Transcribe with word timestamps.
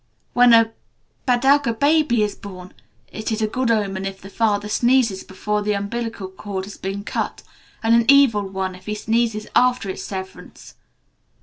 When 0.33 0.51
a 0.51 0.71
Badaga 1.27 1.77
baby 1.77 2.23
is 2.23 2.33
born, 2.33 2.73
it 3.11 3.31
is 3.31 3.39
a 3.39 3.45
good 3.45 3.69
omen 3.69 4.03
if 4.03 4.19
the 4.19 4.31
father 4.31 4.67
sneezes 4.67 5.23
before 5.23 5.61
the 5.61 5.73
umbilical 5.73 6.27
cord 6.27 6.65
has 6.65 6.75
been 6.75 7.03
cut, 7.03 7.43
and 7.83 7.93
an 7.93 8.05
evil 8.07 8.47
one 8.49 8.73
if 8.73 8.87
he 8.87 8.95
sneezes 8.95 9.45
after 9.55 9.91
its 9.91 10.01
severance. 10.01 10.73